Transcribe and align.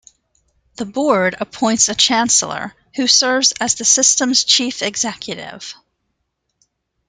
The 0.77 0.85
Board 0.87 1.35
appoints 1.39 1.87
a 1.87 1.93
Chancellor, 1.93 2.73
who 2.95 3.05
serves 3.05 3.51
as 3.61 3.75
the 3.75 3.85
System's 3.85 4.43
chief 4.45 4.81
executive. 4.81 5.75